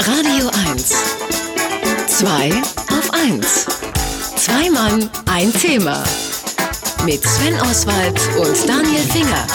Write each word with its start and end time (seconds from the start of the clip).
Radio 0.00 0.50
1. 0.70 0.94
Zwei 2.06 2.50
auf 2.90 3.10
1. 3.12 3.66
Zwei 4.36 4.70
Mann, 4.70 5.10
ein 5.26 5.52
Thema. 5.52 6.02
Mit 7.04 7.22
Sven 7.22 7.54
Oswald 7.60 8.20
und 8.38 8.68
Daniel 8.68 9.02
Finger. 9.02 9.46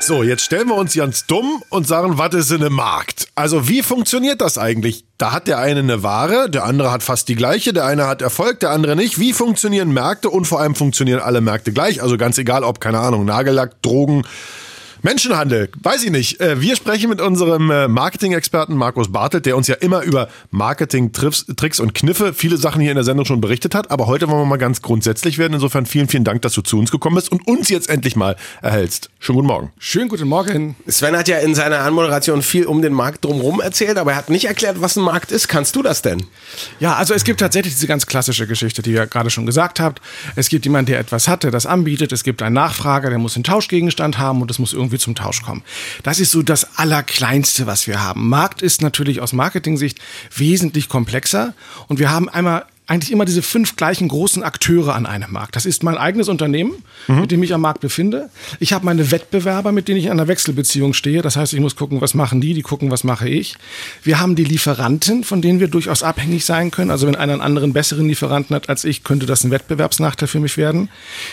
So, 0.00 0.22
jetzt 0.22 0.42
stellen 0.42 0.68
wir 0.68 0.76
uns 0.76 0.94
ganz 0.94 1.26
dumm 1.26 1.62
und 1.68 1.86
sagen, 1.86 2.18
was 2.18 2.34
ist 2.34 2.52
eine 2.52 2.70
Markt? 2.70 3.28
Also 3.34 3.68
wie 3.68 3.82
funktioniert 3.82 4.40
das 4.40 4.58
eigentlich? 4.58 5.04
Da 5.18 5.32
hat 5.32 5.48
der 5.48 5.58
eine 5.58 5.80
eine 5.80 6.02
Ware, 6.02 6.48
der 6.48 6.64
andere 6.64 6.92
hat 6.92 7.02
fast 7.02 7.28
die 7.28 7.34
gleiche, 7.34 7.72
der 7.72 7.86
eine 7.86 8.06
hat 8.06 8.22
Erfolg, 8.22 8.60
der 8.60 8.70
andere 8.70 8.94
nicht. 8.96 9.18
Wie 9.18 9.32
funktionieren 9.32 9.92
Märkte 9.92 10.30
und 10.30 10.46
vor 10.46 10.60
allem 10.60 10.74
funktionieren 10.74 11.20
alle 11.20 11.40
Märkte 11.40 11.72
gleich? 11.72 12.02
Also 12.02 12.16
ganz 12.18 12.38
egal, 12.38 12.62
ob, 12.64 12.80
keine 12.80 13.00
Ahnung, 13.00 13.24
Nagellack, 13.24 13.82
Drogen, 13.82 14.24
Menschenhandel, 15.06 15.68
weiß 15.84 16.02
ich 16.02 16.10
nicht. 16.10 16.40
Äh, 16.40 16.60
wir 16.60 16.74
sprechen 16.74 17.08
mit 17.08 17.20
unserem 17.20 17.70
äh, 17.70 17.86
Marketing-Experten 17.86 18.74
Markus 18.74 19.12
Bartelt, 19.12 19.46
der 19.46 19.56
uns 19.56 19.68
ja 19.68 19.76
immer 19.76 20.02
über 20.02 20.28
Marketing-Tricks 20.50 21.78
und 21.78 21.94
Kniffe 21.94 22.34
viele 22.34 22.56
Sachen 22.56 22.80
hier 22.80 22.90
in 22.90 22.96
der 22.96 23.04
Sendung 23.04 23.24
schon 23.24 23.40
berichtet 23.40 23.76
hat. 23.76 23.92
Aber 23.92 24.08
heute 24.08 24.28
wollen 24.28 24.40
wir 24.40 24.46
mal 24.46 24.56
ganz 24.56 24.82
grundsätzlich 24.82 25.38
werden. 25.38 25.54
Insofern 25.54 25.86
vielen, 25.86 26.08
vielen 26.08 26.24
Dank, 26.24 26.42
dass 26.42 26.54
du 26.54 26.60
zu 26.60 26.76
uns 26.76 26.90
gekommen 26.90 27.14
bist 27.14 27.30
und 27.30 27.46
uns 27.46 27.68
jetzt 27.68 27.88
endlich 27.88 28.16
mal 28.16 28.34
erhältst. 28.62 29.08
Schönen 29.20 29.36
guten 29.36 29.46
Morgen. 29.46 29.72
Schönen 29.78 30.08
guten 30.08 30.26
Morgen. 30.26 30.74
Sven 30.88 31.16
hat 31.16 31.28
ja 31.28 31.38
in 31.38 31.54
seiner 31.54 31.78
Anmoderation 31.82 32.42
viel 32.42 32.66
um 32.66 32.82
den 32.82 32.92
Markt 32.92 33.24
drumherum 33.24 33.60
erzählt, 33.60 33.98
aber 33.98 34.10
er 34.10 34.16
hat 34.16 34.28
nicht 34.28 34.46
erklärt, 34.46 34.80
was 34.80 34.96
ein 34.96 35.04
Markt 35.04 35.30
ist. 35.30 35.46
Kannst 35.46 35.76
du 35.76 35.82
das 35.82 36.02
denn? 36.02 36.24
Ja, 36.80 36.96
also 36.96 37.14
es 37.14 37.22
gibt 37.22 37.38
tatsächlich 37.38 37.74
diese 37.74 37.86
ganz 37.86 38.06
klassische 38.06 38.48
Geschichte, 38.48 38.82
die 38.82 38.90
ihr 38.90 39.06
gerade 39.06 39.30
schon 39.30 39.46
gesagt 39.46 39.78
habt. 39.78 40.02
Es 40.34 40.48
gibt 40.48 40.64
jemanden, 40.64 40.90
der 40.90 40.98
etwas 40.98 41.28
hat, 41.28 41.44
der 41.44 41.52
das 41.52 41.64
anbietet. 41.64 42.10
Es 42.10 42.24
gibt 42.24 42.42
einen 42.42 42.56
Nachfrager, 42.56 43.08
der 43.08 43.20
muss 43.20 43.36
einen 43.36 43.44
Tauschgegenstand 43.44 44.18
haben 44.18 44.42
und 44.42 44.50
es 44.50 44.58
muss 44.58 44.72
irgendwie 44.72 44.95
zum 44.98 45.14
Tausch 45.14 45.42
kommen. 45.42 45.62
Das 46.02 46.18
ist 46.18 46.30
so 46.30 46.42
das 46.42 46.78
Allerkleinste, 46.78 47.66
was 47.66 47.86
wir 47.86 48.02
haben. 48.02 48.28
Markt 48.28 48.62
ist 48.62 48.82
natürlich 48.82 49.20
aus 49.20 49.32
Marketing-Sicht 49.32 49.98
wesentlich 50.34 50.88
komplexer 50.88 51.54
und 51.88 51.98
wir 51.98 52.10
haben 52.10 52.28
einmal 52.28 52.66
eigentlich 52.88 53.10
immer 53.10 53.24
diese 53.24 53.42
fünf 53.42 53.74
gleichen 53.74 54.08
großen 54.08 54.42
Akteure 54.44 54.94
an 54.94 55.06
einem 55.06 55.32
Markt. 55.32 55.56
Das 55.56 55.66
ist 55.66 55.82
mein 55.82 55.98
eigenes 55.98 56.28
Unternehmen, 56.28 56.72
mhm. 57.08 57.20
mit 57.22 57.32
dem 57.32 57.42
ich 57.42 57.52
am 57.52 57.60
Markt 57.60 57.80
befinde. 57.80 58.30
Ich 58.60 58.72
habe 58.72 58.84
meine 58.84 59.10
Wettbewerber, 59.10 59.72
mit 59.72 59.88
denen 59.88 59.98
ich 59.98 60.04
in 60.04 60.12
einer 60.12 60.28
Wechselbeziehung 60.28 60.94
stehe. 60.94 61.20
Das 61.20 61.36
heißt, 61.36 61.52
ich 61.52 61.60
muss 61.60 61.74
gucken, 61.74 62.00
was 62.00 62.14
machen 62.14 62.40
die, 62.40 62.54
die 62.54 62.62
gucken, 62.62 62.90
was 62.90 63.02
mache 63.02 63.28
ich. 63.28 63.56
Wir 64.04 64.20
haben 64.20 64.36
die 64.36 64.44
Lieferanten, 64.44 65.24
von 65.24 65.42
denen 65.42 65.58
wir 65.58 65.68
durchaus 65.68 66.04
abhängig 66.04 66.44
sein 66.44 66.70
können. 66.70 66.92
Also 66.92 67.08
wenn 67.08 67.16
einer 67.16 67.32
einen 67.32 67.42
anderen 67.42 67.72
besseren 67.72 68.06
Lieferanten 68.06 68.54
hat 68.54 68.68
als 68.68 68.84
ich, 68.84 69.02
könnte 69.02 69.26
das 69.26 69.42
ein 69.42 69.50
Wettbewerbsnachteil 69.50 70.28
für 70.28 70.40
mich 70.40 70.56
werden. 70.56 70.88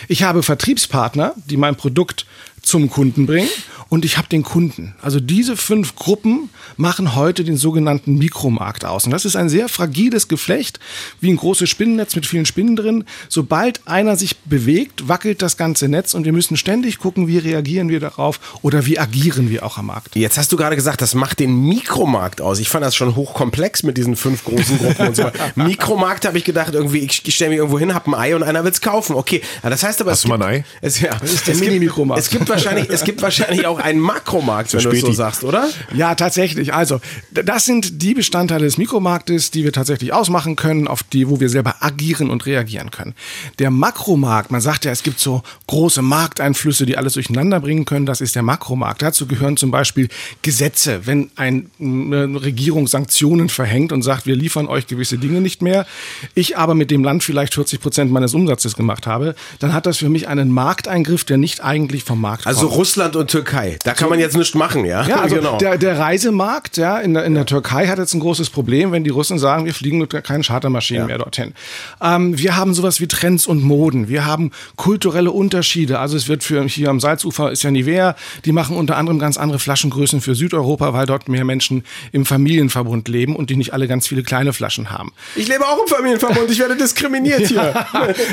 Ich 0.08 0.24
habe 0.24 0.42
Vertriebspartner, 0.42 1.34
die 1.48 1.56
mein 1.56 1.76
Produkt 1.76 2.26
zum 2.64 2.90
Kunden 2.90 3.26
bringen 3.26 3.48
und 3.94 4.04
ich 4.04 4.18
habe 4.18 4.26
den 4.26 4.42
Kunden. 4.42 4.96
Also 5.00 5.20
diese 5.20 5.56
fünf 5.56 5.94
Gruppen 5.94 6.50
machen 6.76 7.14
heute 7.14 7.44
den 7.44 7.56
sogenannten 7.56 8.18
Mikromarkt 8.18 8.84
aus. 8.84 9.04
Und 9.04 9.12
das 9.12 9.24
ist 9.24 9.36
ein 9.36 9.48
sehr 9.48 9.68
fragiles 9.68 10.26
Geflecht, 10.26 10.80
wie 11.20 11.30
ein 11.30 11.36
großes 11.36 11.70
Spinnennetz 11.70 12.16
mit 12.16 12.26
vielen 12.26 12.44
Spinnen 12.44 12.74
drin. 12.74 13.04
Sobald 13.28 13.86
einer 13.86 14.16
sich 14.16 14.36
bewegt, 14.38 15.06
wackelt 15.06 15.42
das 15.42 15.56
ganze 15.56 15.88
Netz 15.88 16.12
und 16.12 16.24
wir 16.24 16.32
müssen 16.32 16.56
ständig 16.56 16.98
gucken, 16.98 17.28
wie 17.28 17.38
reagieren 17.38 17.88
wir 17.88 18.00
darauf 18.00 18.40
oder 18.62 18.84
wie 18.84 18.98
agieren 18.98 19.48
wir 19.48 19.64
auch 19.64 19.78
am 19.78 19.86
Markt. 19.86 20.16
Jetzt 20.16 20.38
hast 20.38 20.50
du 20.50 20.56
gerade 20.56 20.74
gesagt, 20.74 21.00
das 21.00 21.14
macht 21.14 21.38
den 21.38 21.54
Mikromarkt 21.68 22.40
aus. 22.40 22.58
Ich 22.58 22.68
fand 22.68 22.84
das 22.84 22.96
schon 22.96 23.14
hochkomplex 23.14 23.84
mit 23.84 23.96
diesen 23.96 24.16
fünf 24.16 24.44
großen 24.44 24.76
Gruppen 24.76 25.06
und 25.06 25.14
so. 25.14 25.30
Mikromarkt 25.54 26.26
habe 26.26 26.36
ich 26.36 26.42
gedacht, 26.42 26.74
irgendwie, 26.74 26.98
ich 26.98 27.32
stelle 27.32 27.50
mich 27.50 27.58
irgendwo 27.58 27.78
hin, 27.78 27.94
habe 27.94 28.10
ein 28.10 28.14
Ei 28.14 28.34
und 28.34 28.42
einer 28.42 28.64
will 28.64 28.72
es 28.72 28.80
kaufen. 28.80 29.14
Okay, 29.14 29.40
das 29.62 29.84
heißt 29.84 30.00
aber... 30.00 30.10
Hast 30.10 30.24
du 30.24 30.28
mal 30.28 30.42
ein 30.42 30.62
Ei? 30.62 30.64
Es, 30.80 30.98
ja, 30.98 31.14
das 31.14 31.32
ist 31.32 31.46
der 31.46 31.54
Mini-Mikromarkt. 31.54 32.20
Es 32.20 32.28
gibt 32.28 32.48
wahrscheinlich, 32.48 32.90
es 32.90 33.04
gibt 33.04 33.22
wahrscheinlich 33.22 33.66
auch 33.68 33.83
einen 33.84 34.00
Makromarkt, 34.00 34.72
wenn 34.72 34.82
du 34.82 34.96
so 34.96 35.12
sagst, 35.12 35.44
oder? 35.44 35.68
Ja, 35.94 36.14
tatsächlich. 36.14 36.72
Also, 36.72 37.00
das 37.30 37.66
sind 37.66 38.02
die 38.02 38.14
Bestandteile 38.14 38.64
des 38.64 38.78
Mikromarktes, 38.78 39.50
die 39.50 39.62
wir 39.62 39.72
tatsächlich 39.72 40.12
ausmachen 40.12 40.56
können, 40.56 40.88
auf 40.88 41.02
die, 41.02 41.28
wo 41.28 41.38
wir 41.38 41.50
selber 41.50 41.76
agieren 41.80 42.30
und 42.30 42.46
reagieren 42.46 42.90
können. 42.90 43.14
Der 43.58 43.70
Makromarkt, 43.70 44.50
man 44.50 44.62
sagt 44.62 44.86
ja, 44.86 44.90
es 44.90 45.02
gibt 45.02 45.20
so 45.20 45.42
große 45.66 46.00
Markteinflüsse, 46.00 46.86
die 46.86 46.96
alles 46.96 47.12
durcheinander 47.12 47.60
bringen 47.60 47.84
können. 47.84 48.06
Das 48.06 48.22
ist 48.22 48.34
der 48.34 48.42
Makromarkt. 48.42 49.02
Dazu 49.02 49.26
gehören 49.26 49.58
zum 49.58 49.70
Beispiel 49.70 50.08
Gesetze. 50.40 51.02
Wenn 51.04 51.30
ein, 51.36 51.70
eine 51.78 52.42
Regierung 52.42 52.86
Sanktionen 52.86 53.50
verhängt 53.50 53.92
und 53.92 54.00
sagt, 54.00 54.24
wir 54.24 54.34
liefern 54.34 54.66
euch 54.66 54.86
gewisse 54.86 55.18
Dinge 55.18 55.42
nicht 55.42 55.60
mehr, 55.60 55.86
ich 56.34 56.56
aber 56.56 56.74
mit 56.74 56.90
dem 56.90 57.04
Land 57.04 57.22
vielleicht 57.22 57.54
40 57.54 57.80
Prozent 57.80 58.10
meines 58.10 58.32
Umsatzes 58.32 58.76
gemacht 58.76 59.06
habe, 59.06 59.34
dann 59.58 59.74
hat 59.74 59.84
das 59.84 59.98
für 59.98 60.08
mich 60.08 60.26
einen 60.26 60.50
Markteingriff, 60.50 61.24
der 61.24 61.36
nicht 61.36 61.62
eigentlich 61.62 62.04
vom 62.04 62.20
Markt 62.20 62.46
also 62.46 62.60
kommt. 62.60 62.70
Also 62.70 62.78
Russland 62.78 63.16
und 63.16 63.30
Türkei, 63.30 63.63
da 63.84 63.94
kann 63.94 64.08
man 64.08 64.18
jetzt 64.18 64.36
nichts 64.36 64.54
machen, 64.54 64.84
ja? 64.84 65.06
Ja, 65.06 65.16
also 65.22 65.36
genau. 65.36 65.58
der, 65.58 65.78
der 65.78 65.98
Reisemarkt 65.98 66.76
ja, 66.76 66.98
in, 66.98 67.14
der, 67.14 67.24
in 67.24 67.34
der 67.34 67.46
Türkei 67.46 67.86
hat 67.86 67.98
jetzt 67.98 68.14
ein 68.14 68.20
großes 68.20 68.50
Problem, 68.50 68.92
wenn 68.92 69.04
die 69.04 69.10
Russen 69.10 69.38
sagen, 69.38 69.64
wir 69.64 69.74
fliegen 69.74 69.98
mit 69.98 70.10
keinen 70.24 70.42
Chartermaschinen 70.42 71.02
ja. 71.02 71.06
mehr 71.06 71.18
dorthin. 71.18 71.54
Ähm, 72.00 72.38
wir 72.38 72.56
haben 72.56 72.74
sowas 72.74 73.00
wie 73.00 73.08
Trends 73.08 73.46
und 73.46 73.62
Moden. 73.62 74.08
Wir 74.08 74.26
haben 74.26 74.50
kulturelle 74.76 75.30
Unterschiede. 75.30 75.98
Also 75.98 76.16
es 76.16 76.28
wird 76.28 76.44
für 76.44 76.64
hier 76.64 76.90
am 76.90 77.00
Salzufer 77.00 77.50
ist 77.52 77.62
ja 77.62 77.70
Nivea, 77.70 78.16
die 78.44 78.52
machen 78.52 78.76
unter 78.76 78.96
anderem 78.96 79.18
ganz 79.18 79.36
andere 79.36 79.58
Flaschengrößen 79.58 80.20
für 80.20 80.34
Südeuropa, 80.34 80.92
weil 80.92 81.06
dort 81.06 81.28
mehr 81.28 81.44
Menschen 81.44 81.84
im 82.12 82.26
Familienverbund 82.26 83.08
leben 83.08 83.36
und 83.36 83.50
die 83.50 83.56
nicht 83.56 83.72
alle 83.72 83.88
ganz 83.88 84.06
viele 84.06 84.22
kleine 84.22 84.52
Flaschen 84.52 84.90
haben. 84.90 85.12
Ich 85.36 85.48
lebe 85.48 85.64
auch 85.64 85.80
im 85.80 85.88
Familienverbund, 85.88 86.50
ich 86.50 86.58
werde 86.58 86.76
diskriminiert 86.76 87.46
hier. 87.48 87.86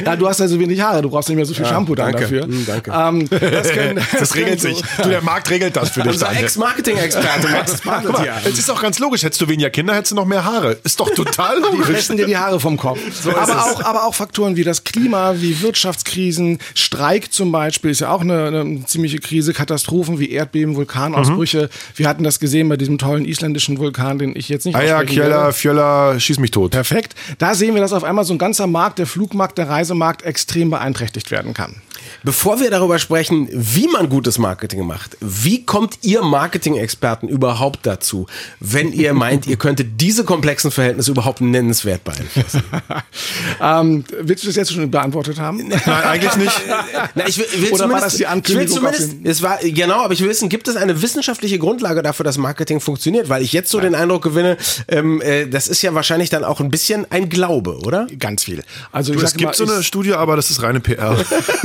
ja, 0.06 0.16
du 0.16 0.28
hast 0.28 0.40
ja 0.40 0.48
so 0.48 0.60
wenig 0.60 0.80
Haare, 0.82 1.02
du 1.02 1.10
brauchst 1.10 1.30
nicht 1.30 1.38
mehr 1.38 1.46
so 1.46 1.54
viel 1.54 1.66
ja, 1.66 1.70
Shampoo 1.70 1.96
dann 1.96 2.14
dafür. 2.14 2.48
Mm, 2.48 2.66
danke. 2.66 2.92
Ähm, 2.92 3.30
das, 3.30 3.72
können, 3.72 3.96
das, 4.12 4.20
das 4.20 4.36
regelt 4.36 4.62
sich. 4.62 4.82
Du, 5.02 5.10
der 5.10 5.21
Markt 5.22 5.50
regelt 5.50 5.76
das 5.76 5.90
für 5.92 6.02
dich. 6.02 6.14
Unser 6.14 6.32
Ex-Marketing-Experte 6.32 7.48
Max 7.50 7.82
Es 8.46 8.60
ist 8.60 8.70
auch 8.70 8.82
ganz 8.82 9.00
logisch. 9.00 9.24
Hättest 9.24 9.42
du 9.42 9.48
weniger 9.48 9.70
Kinder, 9.70 9.94
hättest 9.94 10.12
du 10.12 10.16
noch 10.16 10.26
mehr 10.26 10.44
Haare. 10.44 10.78
Ist 10.84 11.00
doch 11.00 11.10
total 11.10 11.60
logisch. 11.60 11.86
Die 11.88 11.92
richten 11.94 12.18
dir 12.18 12.26
die 12.26 12.38
Haare 12.38 12.60
vom 12.60 12.78
Kopf. 12.78 13.00
So 13.22 13.36
aber, 13.36 13.66
auch, 13.66 13.84
aber 13.84 14.06
auch 14.06 14.16
Faktoren 14.16 14.56
wie 14.56 14.64
das 14.64 14.84
Klima, 14.84 15.36
wie 15.38 15.62
Wirtschaftskrisen, 15.62 16.60
Streik 16.76 17.32
zum 17.32 17.52
Beispiel 17.52 17.92
ist 17.92 18.02
ja 18.02 18.12
auch 18.12 18.22
eine, 18.22 18.48
eine 18.48 18.86
ziemliche 18.86 19.20
Krise, 19.20 19.54
Katastrophen 19.54 20.20
wie 20.20 20.32
Erdbeben, 20.32 20.76
Vulkanausbrüche. 20.76 21.64
Mhm. 21.64 21.98
Wir 21.98 22.08
hatten 22.08 22.24
das 22.24 22.40
gesehen 22.40 22.70
bei 22.70 22.78
diesem 22.78 22.98
tollen 22.98 23.26
isländischen 23.26 23.78
Vulkan, 23.78 24.20
den 24.20 24.36
ich 24.36 24.50
jetzt 24.50 24.66
nicht 24.66 24.76
Ah 24.76 24.84
ja, 24.84 25.04
Kjella, 25.04 25.52
Fjöller, 25.52 26.20
schieß 26.20 26.40
mich 26.40 26.52
tot. 26.52 26.72
Perfekt. 26.72 27.16
Da 27.38 27.56
sehen 27.56 27.74
wir, 27.76 27.82
dass 27.82 27.94
auf 27.94 28.04
einmal 28.04 28.26
so 28.26 28.34
ein 28.34 28.38
ganzer 28.38 28.68
Markt, 28.68 29.00
der 29.00 29.08
Flugmarkt, 29.08 29.58
der 29.58 29.70
Reisemarkt 29.70 30.24
extrem 30.24 30.70
beeinträchtigt 30.70 31.32
werden 31.32 31.54
kann. 31.54 31.82
Bevor 32.24 32.60
wir 32.60 32.70
darüber 32.70 33.00
sprechen, 33.00 33.48
wie 33.52 33.88
man 33.88 34.10
gutes 34.10 34.38
Marketing 34.38 34.86
macht, 34.86 35.11
wie 35.20 35.66
kommt 35.66 36.00
ihr 36.02 36.22
Marketing-Experten 36.24 37.28
überhaupt 37.28 37.86
dazu, 37.86 38.28
wenn 38.60 38.94
ihr 38.94 39.14
meint, 39.22 39.48
ihr 39.48 39.58
könntet 39.58 40.00
diese 40.00 40.24
komplexen 40.24 40.72
Verhältnisse 40.72 41.12
überhaupt 41.12 41.42
nennenswert 41.42 42.04
beeinflussen? 42.04 42.64
ähm, 43.62 44.04
willst 44.22 44.44
du 44.44 44.48
das 44.48 44.56
jetzt 44.56 44.74
schon 44.74 44.90
beantwortet 44.90 45.40
haben? 45.40 45.68
Nein, 45.68 45.82
eigentlich 45.86 46.36
nicht. 46.36 46.62
Na, 47.16 47.28
ich 47.28 47.38
will, 47.38 47.46
will 47.58 47.72
Oder 47.74 47.90
war 47.90 48.02
das 48.02 48.16
die 48.16 48.28
Ankündigung? 48.28 48.78
Ich 48.78 48.84
will 48.84 48.94
zumindest, 48.94 49.26
es 49.26 49.42
war, 49.42 49.60
genau, 49.62 50.02
aber 50.04 50.14
ich 50.14 50.22
will 50.22 50.30
wissen, 50.30 50.50
gibt 50.50 50.68
es 50.68 50.76
eine 50.76 51.02
wissenschaftliche 51.02 51.60
Grundlage 51.60 52.02
dafür, 52.02 52.24
dass 52.24 52.38
Marketing 52.38 52.80
funktioniert? 52.80 53.30
Weil 53.30 53.42
ich 53.42 53.54
jetzt 53.54 53.70
so 53.70 53.80
den 53.80 53.96
Eindruck 53.96 54.24
gewinne, 54.24 54.58
ähm, 54.88 55.22
äh, 55.22 55.48
das 55.48 55.68
ist 55.68 55.82
ja 55.82 55.94
wahrscheinlich 55.94 56.30
dann 56.30 56.44
auch 56.44 56.60
ein 56.60 56.70
bisschen 56.70 57.06
ein 57.12 57.30
Glaube, 57.30 57.80
oder? 57.80 58.08
Ganz 58.20 58.44
viel. 58.44 58.64
Also, 58.92 59.14
du, 59.14 59.22
es 59.22 59.34
gibt 59.34 59.44
mal, 59.44 59.54
so 59.54 59.66
eine 59.66 59.84
Studie, 59.84 60.14
aber 60.14 60.36
das 60.36 60.52
ist 60.52 60.62
reine 60.62 60.80
PR. 60.80 61.18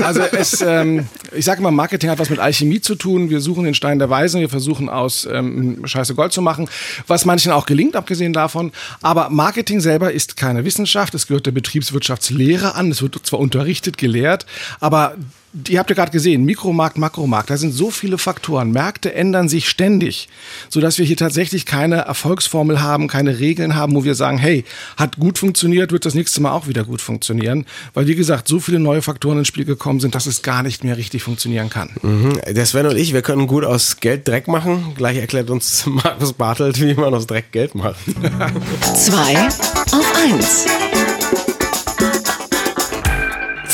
Also 0.03 0.21
es, 0.21 0.61
ähm, 0.61 1.07
ich 1.33 1.45
sage 1.45 1.63
mal, 1.63 1.71
Marketing 1.71 2.11
hat 2.11 2.19
was 2.19 2.31
mit 2.31 2.39
Alchemie 2.39 2.81
zu 2.81 2.95
tun. 2.95 3.31
Wir 3.31 3.36
suchen 3.41 3.65
den 3.65 3.75
Stein 3.75 3.99
der 3.99 4.11
Weisen, 4.11 4.41
wir 4.41 4.49
versuchen 4.49 4.89
aus 4.89 5.29
ähm, 5.31 5.87
Scheiße 5.87 6.15
Gold 6.15 6.33
zu 6.33 6.43
machen, 6.43 6.69
was 7.07 7.25
manchen 7.25 7.53
auch 7.53 7.67
gelingt, 7.67 7.97
abgesehen 7.97 8.33
davon. 8.33 8.73
Aber 9.03 9.31
Marketing 9.31 9.81
selber 9.81 10.13
ist 10.13 10.37
keine 10.37 10.65
Wissenschaft. 10.65 11.15
Es 11.15 11.27
gehört 11.27 11.47
der 11.47 11.53
Betriebswirtschaftslehre 11.53 12.75
an. 12.75 12.91
Es 12.91 13.03
wird 13.03 13.19
zwar 13.25 13.41
unterrichtet, 13.41 13.99
gelehrt, 13.99 14.47
aber 14.81 15.15
ihr 15.69 15.79
habt 15.79 15.91
ja 15.91 15.97
gerade 15.97 16.13
gesehen, 16.13 16.45
Mikromarkt, 16.45 16.99
Makromarkt, 16.99 17.51
da 17.51 17.57
sind 17.57 17.73
so 17.73 17.91
viele 17.91 18.19
Faktoren. 18.19 18.71
Märkte 18.71 19.15
ändern 19.15 19.49
sich 19.49 19.69
ständig, 19.69 20.29
sodass 20.69 20.99
wir 20.99 21.07
hier 21.07 21.17
tatsächlich 21.17 21.67
keine 21.67 21.97
Erfolgsformel 21.97 22.81
haben, 22.81 23.09
keine 23.09 23.39
Regeln 23.39 23.75
haben, 23.75 23.95
wo 23.95 24.05
wir 24.05 24.15
sagen, 24.15 24.39
hey, 24.39 24.65
hat 24.97 25.19
gut 25.19 25.39
funktioniert, 25.39 25.93
wird 25.93 26.05
das 26.05 26.15
nächste 26.15 26.41
Mal 26.41 26.53
auch 26.53 26.67
wieder 26.67 26.85
gut 26.85 27.01
funktionieren. 27.01 27.67
Weil, 27.95 28.07
wie 28.07 28.15
gesagt, 28.15 28.49
so 28.49 28.61
viele 28.61 28.79
neue 28.79 29.03
Faktoren 29.03 29.39
ins 29.39 29.49
Spiel 29.49 29.65
gekommen 29.65 30.01
sind, 30.01 30.15
dass 30.15 30.27
es 30.27 30.43
gar 30.43 30.63
nicht 30.63 30.85
mehr 30.85 30.97
richtig 30.97 31.23
funktionieren 31.23 31.71
kann. 31.71 31.91
Mhm. 32.03 32.39
Der 32.49 32.67
Sven 32.67 32.87
und 32.87 32.97
ich, 32.97 33.13
wir 33.13 33.23
können 33.23 33.47
gut 33.47 33.65
aus 33.65 33.99
Geld 34.01 34.27
Dreck 34.29 34.49
machen. 34.49 34.95
Gleich 34.97 35.17
erklärt 35.17 35.51
uns 35.51 35.85
Markus 35.87 36.33
Bartelt, 36.33 36.81
wie 36.81 36.95
man 36.95 37.15
aus 37.15 37.27
Dreck 37.27 37.53
Geld 37.53 37.75
macht. 37.75 37.97
Zwei 38.95 39.37
auf 39.93 40.13
eins. 40.17 40.67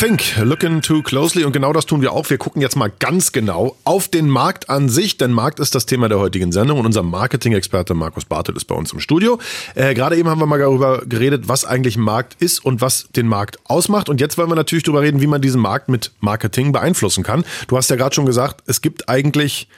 Think, 0.02 0.36
looking 0.38 0.82
too 0.82 1.00
closely 1.00 1.44
und 1.44 1.52
genau 1.52 1.72
das 1.72 1.86
tun 1.86 2.02
wir 2.02 2.12
auch. 2.12 2.28
Wir 2.28 2.36
gucken 2.36 2.60
jetzt 2.60 2.74
mal 2.74 2.90
ganz 2.98 3.30
genau 3.30 3.76
auf 3.84 4.08
den 4.08 4.28
Markt 4.28 4.68
an 4.68 4.88
sich, 4.88 5.16
denn 5.16 5.30
Markt 5.30 5.60
ist 5.60 5.76
das 5.76 5.86
Thema 5.86 6.08
der 6.08 6.18
heutigen 6.18 6.50
Sendung 6.50 6.80
und 6.80 6.86
unser 6.86 7.04
Marketing-Experte 7.04 7.94
Markus 7.94 8.24
Bartel 8.24 8.56
ist 8.56 8.64
bei 8.64 8.74
uns 8.74 8.92
im 8.92 8.98
Studio. 8.98 9.38
Äh, 9.76 9.94
Gerade 9.94 10.16
eben 10.16 10.28
haben 10.28 10.40
wir 10.40 10.46
mal 10.46 10.58
darüber 10.58 11.02
geredet, 11.06 11.46
was 11.46 11.64
eigentlich 11.64 11.96
Markt 11.98 12.34
ist 12.42 12.64
und 12.64 12.80
was 12.80 13.10
den 13.14 13.28
Markt 13.28 13.60
ausmacht 13.62 14.08
und 14.08 14.20
jetzt 14.20 14.36
wollen 14.38 14.50
wir 14.50 14.56
natürlich 14.56 14.82
darüber 14.82 15.02
reden, 15.02 15.20
wie 15.20 15.28
man 15.28 15.40
diesen 15.40 15.60
Markt 15.60 15.88
mit 15.88 16.10
Marketing 16.18 16.72
beeinflussen 16.72 17.22
kann. 17.22 17.44
Du 17.68 17.76
hast 17.76 17.88
ja 17.88 17.94
gerade 17.94 18.12
schon 18.12 18.26
gesagt, 18.26 18.64
es 18.66 18.80
gibt 18.80 19.08
eigentlich 19.08 19.68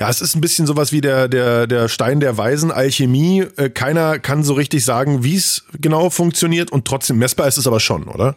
Ja, 0.00 0.10
es 0.10 0.20
ist 0.20 0.34
ein 0.34 0.40
bisschen 0.40 0.66
sowas 0.66 0.90
wie 0.90 1.02
der, 1.02 1.28
der, 1.28 1.68
der 1.68 1.88
Stein 1.88 2.18
der 2.18 2.36
Weisen, 2.36 2.72
Alchemie. 2.72 3.46
Äh, 3.56 3.70
keiner 3.70 4.18
kann 4.18 4.42
so 4.42 4.54
richtig 4.54 4.84
sagen, 4.84 5.22
wie 5.22 5.36
es 5.36 5.66
genau 5.80 6.10
funktioniert 6.10 6.72
und 6.72 6.84
trotzdem 6.84 7.18
messbar 7.18 7.46
ist 7.46 7.58
es 7.58 7.68
aber 7.68 7.78
schon, 7.78 8.08
oder? 8.08 8.34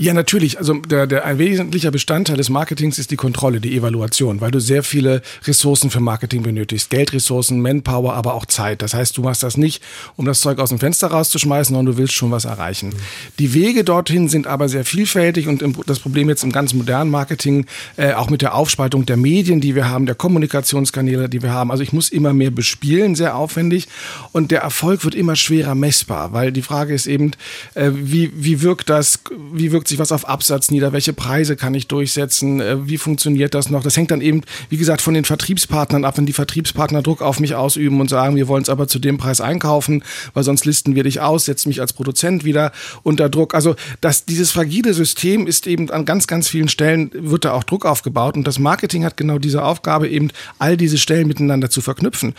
Ja, 0.00 0.14
natürlich. 0.14 0.58
Also 0.58 0.74
der, 0.74 1.08
der, 1.08 1.24
ein 1.24 1.38
wesentlicher 1.38 1.90
Bestandteil 1.90 2.36
des 2.36 2.50
Marketings 2.50 3.00
ist 3.00 3.10
die 3.10 3.16
Kontrolle, 3.16 3.60
die 3.60 3.76
Evaluation, 3.76 4.40
weil 4.40 4.52
du 4.52 4.60
sehr 4.60 4.84
viele 4.84 5.22
Ressourcen 5.44 5.90
für 5.90 5.98
Marketing 5.98 6.44
benötigst. 6.44 6.88
Geldressourcen, 6.90 7.60
Manpower, 7.60 8.14
aber 8.14 8.34
auch 8.34 8.46
Zeit. 8.46 8.80
Das 8.80 8.94
heißt, 8.94 9.16
du 9.16 9.22
machst 9.22 9.42
das 9.42 9.56
nicht, 9.56 9.82
um 10.14 10.24
das 10.24 10.40
Zeug 10.40 10.60
aus 10.60 10.68
dem 10.68 10.78
Fenster 10.78 11.08
rauszuschmeißen, 11.08 11.74
sondern 11.74 11.94
du 11.94 11.98
willst 11.98 12.14
schon 12.14 12.30
was 12.30 12.44
erreichen. 12.44 12.94
Die 13.40 13.54
Wege 13.54 13.82
dorthin 13.82 14.28
sind 14.28 14.46
aber 14.46 14.68
sehr 14.68 14.84
vielfältig 14.84 15.48
und 15.48 15.64
das 15.88 15.98
Problem 15.98 16.28
jetzt 16.28 16.44
im 16.44 16.52
ganz 16.52 16.74
modernen 16.74 17.10
Marketing, 17.10 17.66
äh, 17.96 18.12
auch 18.12 18.30
mit 18.30 18.40
der 18.40 18.54
Aufspaltung 18.54 19.04
der 19.04 19.16
Medien, 19.16 19.60
die 19.60 19.74
wir 19.74 19.88
haben, 19.88 20.06
der 20.06 20.14
Kommunikationskanäle, 20.14 21.28
die 21.28 21.42
wir 21.42 21.52
haben. 21.52 21.72
Also 21.72 21.82
ich 21.82 21.92
muss 21.92 22.08
immer 22.08 22.32
mehr 22.32 22.52
bespielen, 22.52 23.16
sehr 23.16 23.34
aufwendig 23.34 23.88
und 24.30 24.52
der 24.52 24.60
Erfolg 24.60 25.02
wird 25.02 25.16
immer 25.16 25.34
schwerer 25.34 25.74
messbar, 25.74 26.32
weil 26.32 26.52
die 26.52 26.62
Frage 26.62 26.94
ist 26.94 27.08
eben, 27.08 27.32
äh, 27.74 27.90
wie, 27.92 28.30
wie 28.32 28.62
wirkt 28.62 28.88
das, 28.90 29.18
wie 29.52 29.72
wirkt 29.72 29.87
sich 29.88 29.98
was 29.98 30.12
auf 30.12 30.28
Absatz 30.28 30.70
nieder? 30.70 30.92
Welche 30.92 31.12
Preise 31.12 31.56
kann 31.56 31.74
ich 31.74 31.88
durchsetzen? 31.88 32.60
Äh, 32.60 32.86
wie 32.88 32.98
funktioniert 32.98 33.54
das 33.54 33.70
noch? 33.70 33.82
Das 33.82 33.96
hängt 33.96 34.10
dann 34.10 34.20
eben, 34.20 34.42
wie 34.68 34.76
gesagt, 34.76 35.02
von 35.02 35.14
den 35.14 35.24
Vertriebspartnern 35.24 36.04
ab, 36.04 36.18
wenn 36.18 36.26
die 36.26 36.32
Vertriebspartner 36.32 37.02
Druck 37.02 37.22
auf 37.22 37.40
mich 37.40 37.54
ausüben 37.54 38.00
und 38.00 38.08
sagen, 38.08 38.36
wir 38.36 38.48
wollen 38.48 38.62
es 38.62 38.68
aber 38.68 38.88
zu 38.88 38.98
dem 38.98 39.18
Preis 39.18 39.40
einkaufen, 39.40 40.04
weil 40.34 40.44
sonst 40.44 40.64
listen 40.64 40.94
wir 40.94 41.04
dich 41.04 41.20
aus, 41.20 41.46
setzt 41.46 41.66
mich 41.66 41.80
als 41.80 41.92
Produzent 41.92 42.44
wieder 42.44 42.72
unter 43.02 43.28
Druck. 43.28 43.54
Also 43.54 43.74
das, 44.00 44.24
dieses 44.24 44.50
fragile 44.50 44.94
System 44.94 45.46
ist 45.46 45.66
eben 45.66 45.90
an 45.90 46.04
ganz, 46.04 46.26
ganz 46.26 46.48
vielen 46.48 46.68
Stellen, 46.68 47.10
wird 47.14 47.44
da 47.44 47.52
auch 47.52 47.64
Druck 47.64 47.86
aufgebaut 47.86 48.36
und 48.36 48.46
das 48.46 48.58
Marketing 48.58 49.04
hat 49.04 49.16
genau 49.16 49.38
diese 49.38 49.64
Aufgabe, 49.64 50.08
eben 50.08 50.30
all 50.58 50.76
diese 50.76 50.98
Stellen 50.98 51.26
miteinander 51.26 51.70
zu 51.70 51.80
verknüpfen. 51.80 52.34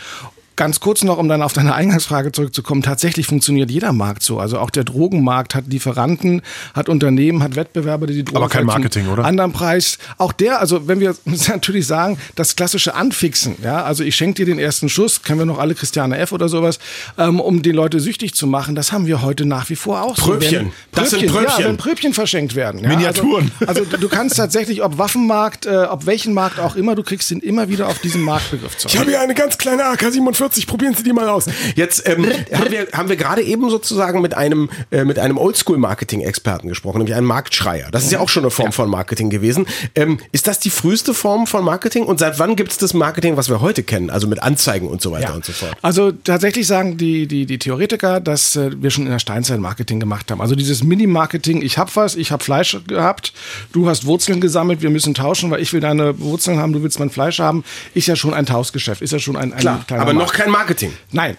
Ganz 0.60 0.78
kurz 0.78 1.04
noch, 1.04 1.16
um 1.16 1.26
dann 1.26 1.40
auf 1.40 1.54
deine 1.54 1.74
Eingangsfrage 1.74 2.32
zurückzukommen. 2.32 2.82
Tatsächlich 2.82 3.26
funktioniert 3.26 3.70
jeder 3.70 3.94
Markt 3.94 4.22
so. 4.22 4.38
Also 4.38 4.58
auch 4.58 4.68
der 4.68 4.84
Drogenmarkt 4.84 5.54
hat 5.54 5.64
Lieferanten, 5.68 6.42
hat 6.74 6.90
Unternehmen, 6.90 7.42
hat 7.42 7.56
Wettbewerber, 7.56 8.06
die 8.06 8.12
die 8.12 8.24
Drogen 8.24 8.36
Aber 8.36 8.50
kein 8.50 8.66
Marketing, 8.66 9.08
oder? 9.08 9.24
Anderen 9.24 9.52
Preis. 9.52 9.96
Auch 10.18 10.34
der, 10.34 10.60
also 10.60 10.86
wenn 10.86 11.00
wir 11.00 11.16
natürlich 11.48 11.86
sagen, 11.86 12.18
das 12.34 12.56
klassische 12.56 12.94
Anfixen, 12.94 13.56
ja, 13.62 13.84
also 13.84 14.04
ich 14.04 14.14
schenke 14.14 14.44
dir 14.44 14.44
den 14.44 14.58
ersten 14.58 14.90
Schuss, 14.90 15.22
kennen 15.22 15.38
wir 15.38 15.46
noch 15.46 15.58
alle 15.58 15.74
Christiane 15.74 16.18
F. 16.18 16.30
oder 16.32 16.50
sowas, 16.50 16.78
ähm, 17.16 17.40
um 17.40 17.62
die 17.62 17.72
Leute 17.72 17.98
süchtig 17.98 18.34
zu 18.34 18.46
machen, 18.46 18.74
das 18.74 18.92
haben 18.92 19.06
wir 19.06 19.22
heute 19.22 19.46
nach 19.46 19.70
wie 19.70 19.76
vor 19.76 20.02
auch. 20.02 20.16
Pröbchen. 20.16 20.50
So. 20.50 20.56
Wenn, 20.56 20.72
das 20.92 21.08
sind 21.08 21.26
Pröbchen. 21.26 21.60
Ja, 21.62 21.68
wenn 21.68 21.78
Pröbchen 21.78 22.12
verschenkt 22.12 22.54
werden. 22.54 22.82
Ja, 22.82 22.90
Miniaturen. 22.90 23.50
Also, 23.66 23.84
also, 23.84 23.96
du 23.96 24.08
kannst 24.10 24.36
tatsächlich, 24.36 24.82
ob 24.82 24.98
Waffenmarkt, 24.98 25.64
äh, 25.64 25.86
ob 25.88 26.04
welchen 26.04 26.34
Markt 26.34 26.60
auch 26.60 26.76
immer, 26.76 26.94
du 26.96 27.02
kriegst 27.02 27.30
ihn 27.30 27.38
immer 27.38 27.70
wieder 27.70 27.88
auf 27.88 27.98
diesen 28.00 28.20
Marktbegriff 28.20 28.76
zu. 28.76 28.88
Ich 28.88 28.98
habe 28.98 29.08
hier 29.08 29.22
eine 29.22 29.34
ganz 29.34 29.56
kleine 29.56 29.86
AK-47, 29.86 30.49
probieren 30.66 30.94
Sie 30.94 31.02
die 31.02 31.12
mal 31.12 31.28
aus. 31.28 31.46
Jetzt 31.74 32.08
ähm, 32.08 32.26
haben 32.52 32.70
wir, 32.70 32.88
haben 32.92 33.08
wir 33.08 33.16
gerade 33.16 33.42
eben 33.42 33.68
sozusagen 33.70 34.20
mit 34.20 34.34
einem, 34.34 34.70
äh, 34.90 35.04
mit 35.04 35.18
einem 35.18 35.38
Oldschool-Marketing-Experten 35.38 36.68
gesprochen, 36.68 36.98
nämlich 36.98 37.14
einem 37.14 37.26
Marktschreier. 37.26 37.90
Das 37.90 38.04
ist 38.04 38.12
ja 38.12 38.20
auch 38.20 38.28
schon 38.28 38.44
eine 38.44 38.50
Form 38.50 38.66
ja. 38.66 38.72
von 38.72 38.90
Marketing 38.90 39.30
gewesen. 39.30 39.66
Ähm, 39.94 40.18
ist 40.32 40.46
das 40.46 40.58
die 40.58 40.70
früheste 40.70 41.14
Form 41.14 41.46
von 41.46 41.64
Marketing? 41.64 42.04
Und 42.04 42.20
seit 42.20 42.38
wann 42.38 42.56
gibt 42.56 42.72
es 42.72 42.78
das 42.78 42.94
Marketing, 42.94 43.36
was 43.36 43.48
wir 43.48 43.60
heute 43.60 43.82
kennen? 43.82 44.10
Also 44.10 44.26
mit 44.26 44.42
Anzeigen 44.42 44.88
und 44.88 45.00
so 45.00 45.12
weiter 45.12 45.28
ja. 45.28 45.34
und 45.34 45.44
so 45.44 45.52
fort. 45.52 45.76
Also 45.82 46.12
tatsächlich 46.12 46.66
sagen 46.66 46.96
die, 46.96 47.26
die, 47.26 47.46
die 47.46 47.58
Theoretiker, 47.58 48.20
dass 48.20 48.56
äh, 48.56 48.70
wir 48.80 48.90
schon 48.90 49.04
in 49.04 49.10
der 49.10 49.18
Steinzeit 49.18 49.60
Marketing 49.60 50.00
gemacht 50.00 50.30
haben. 50.30 50.40
Also 50.40 50.54
dieses 50.54 50.82
Mini-Marketing, 50.82 51.62
ich 51.62 51.78
habe 51.78 51.90
was, 51.94 52.16
ich 52.16 52.32
habe 52.32 52.42
Fleisch 52.42 52.76
gehabt, 52.86 53.32
du 53.72 53.88
hast 53.88 54.06
Wurzeln 54.06 54.40
gesammelt, 54.40 54.82
wir 54.82 54.90
müssen 54.90 55.14
tauschen, 55.14 55.50
weil 55.50 55.60
ich 55.60 55.72
will 55.72 55.80
deine 55.80 56.18
Wurzeln 56.20 56.58
haben, 56.58 56.72
du 56.72 56.82
willst 56.82 56.98
mein 56.98 57.10
Fleisch 57.10 57.38
haben, 57.38 57.64
ist 57.94 58.06
ja 58.06 58.16
schon 58.16 58.34
ein 58.34 58.46
Tauschgeschäft, 58.46 59.02
ist 59.02 59.12
ja 59.12 59.18
schon 59.18 59.36
ein, 59.36 59.52
ein 59.52 59.60
Klar, 59.60 59.84
aber 59.90 60.12
noch 60.12 60.29
kein 60.32 60.50
Marketing. 60.50 60.96
Nein. 61.12 61.36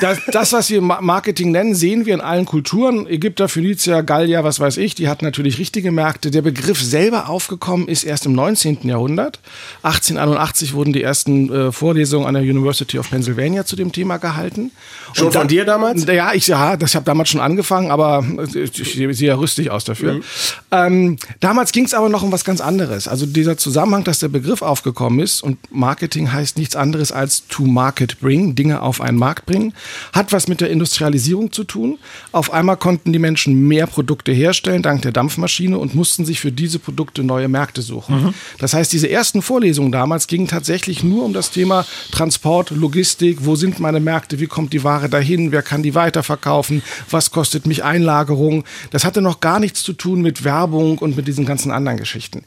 Das, 0.00 0.18
das, 0.30 0.52
was 0.52 0.70
wir 0.70 0.80
Marketing 0.80 1.50
nennen, 1.50 1.74
sehen 1.74 2.06
wir 2.06 2.14
in 2.14 2.20
allen 2.20 2.46
Kulturen. 2.46 3.06
Ägypter, 3.06 3.48
Phönizier, 3.48 4.02
Gallier, 4.02 4.44
was 4.44 4.60
weiß 4.60 4.76
ich, 4.76 4.94
die 4.94 5.08
hatten 5.08 5.24
natürlich 5.24 5.58
richtige 5.58 5.90
Märkte. 5.92 6.30
Der 6.30 6.42
Begriff 6.42 6.82
selber 6.82 7.28
aufgekommen 7.28 7.88
ist 7.88 8.04
erst 8.04 8.26
im 8.26 8.32
19. 8.32 8.78
Jahrhundert. 8.82 9.40
1881 9.82 10.74
wurden 10.74 10.92
die 10.92 11.02
ersten 11.02 11.52
äh, 11.52 11.72
Vorlesungen 11.72 12.26
an 12.26 12.34
der 12.34 12.42
University 12.42 12.98
of 12.98 13.10
Pennsylvania 13.10 13.64
zu 13.64 13.76
dem 13.76 13.92
Thema 13.92 14.18
gehalten. 14.18 14.70
Schon 15.12 15.26
Und 15.26 15.32
von 15.32 15.48
dir 15.48 15.64
damals? 15.64 16.06
Ja, 16.06 16.32
ich 16.32 16.46
ja, 16.46 16.76
das 16.76 16.94
habe 16.94 17.04
damals 17.04 17.30
schon 17.30 17.40
angefangen, 17.40 17.90
aber 17.90 18.24
ich, 18.54 18.80
ich 18.80 19.16
sehe 19.16 19.28
ja 19.28 19.34
rüstig 19.34 19.70
aus 19.70 19.84
dafür. 19.84 20.14
Mhm. 20.14 20.22
Ähm, 20.70 21.16
damals 21.40 21.72
ging 21.72 21.84
es 21.84 21.94
aber 21.94 22.08
noch 22.08 22.22
um 22.22 22.32
was 22.32 22.44
ganz 22.44 22.60
anderes. 22.60 23.08
Also 23.08 23.26
dieser 23.26 23.56
Zusammenhang, 23.56 24.04
dass 24.04 24.18
der 24.18 24.28
Begriff 24.28 24.62
aufgekommen 24.62 25.20
ist 25.20 25.42
und 25.42 25.58
Marketing 25.70 26.32
heißt 26.32 26.58
nichts 26.58 26.76
anderes 26.76 27.12
als 27.12 27.46
to 27.48 27.64
market 27.64 28.20
bring, 28.20 28.54
Dinge 28.54 28.82
auf 28.82 29.00
einen 29.00 29.18
Markt 29.18 29.46
bringen, 29.46 29.69
hat 30.12 30.32
was 30.32 30.48
mit 30.48 30.60
der 30.60 30.70
Industrialisierung 30.70 31.52
zu 31.52 31.64
tun. 31.64 31.98
Auf 32.32 32.52
einmal 32.52 32.76
konnten 32.76 33.12
die 33.12 33.18
Menschen 33.18 33.68
mehr 33.68 33.86
Produkte 33.86 34.32
herstellen 34.32 34.82
dank 34.82 35.02
der 35.02 35.12
Dampfmaschine 35.12 35.78
und 35.78 35.94
mussten 35.94 36.24
sich 36.24 36.40
für 36.40 36.52
diese 36.52 36.78
Produkte 36.78 37.22
neue 37.22 37.48
Märkte 37.48 37.82
suchen. 37.82 38.24
Mhm. 38.24 38.34
Das 38.58 38.74
heißt, 38.74 38.92
diese 38.92 39.08
ersten 39.08 39.42
Vorlesungen 39.42 39.92
damals 39.92 40.26
gingen 40.26 40.48
tatsächlich 40.48 41.02
nur 41.02 41.24
um 41.24 41.32
das 41.32 41.50
Thema 41.50 41.86
Transport, 42.10 42.70
Logistik, 42.70 43.38
wo 43.44 43.56
sind 43.56 43.80
meine 43.80 44.00
Märkte, 44.00 44.40
wie 44.40 44.46
kommt 44.46 44.72
die 44.72 44.84
Ware 44.84 45.08
dahin, 45.08 45.52
wer 45.52 45.62
kann 45.62 45.82
die 45.82 45.94
weiterverkaufen, 45.94 46.82
was 47.10 47.30
kostet 47.30 47.66
mich 47.66 47.84
Einlagerung. 47.84 48.64
Das 48.90 49.04
hatte 49.04 49.22
noch 49.22 49.40
gar 49.40 49.60
nichts 49.60 49.82
zu 49.82 49.92
tun 49.92 50.22
mit 50.22 50.44
Werbung 50.44 50.98
und 50.98 51.16
mit 51.16 51.28
diesen 51.28 51.46
ganzen 51.46 51.70
anderen 51.70 51.98
Geschichten. 51.98 52.44